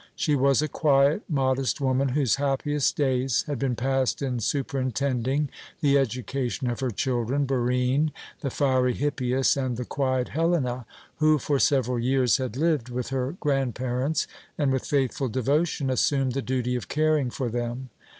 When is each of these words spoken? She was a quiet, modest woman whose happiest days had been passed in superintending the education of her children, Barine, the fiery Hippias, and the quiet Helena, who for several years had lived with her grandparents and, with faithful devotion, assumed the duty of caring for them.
She 0.15 0.33
was 0.33 0.63
a 0.63 0.67
quiet, 0.67 1.21
modest 1.29 1.79
woman 1.79 2.09
whose 2.09 2.37
happiest 2.37 2.97
days 2.97 3.43
had 3.43 3.59
been 3.59 3.75
passed 3.75 4.23
in 4.23 4.39
superintending 4.39 5.49
the 5.79 5.95
education 5.99 6.71
of 6.71 6.79
her 6.79 6.89
children, 6.89 7.45
Barine, 7.45 8.11
the 8.39 8.49
fiery 8.49 8.95
Hippias, 8.95 9.55
and 9.55 9.77
the 9.77 9.85
quiet 9.85 10.29
Helena, 10.29 10.87
who 11.17 11.37
for 11.37 11.59
several 11.59 11.99
years 11.99 12.37
had 12.37 12.57
lived 12.57 12.89
with 12.89 13.09
her 13.09 13.33
grandparents 13.39 14.25
and, 14.57 14.71
with 14.71 14.87
faithful 14.87 15.29
devotion, 15.29 15.91
assumed 15.91 16.31
the 16.31 16.41
duty 16.41 16.75
of 16.75 16.87
caring 16.87 17.29
for 17.29 17.47
them. 17.49 17.91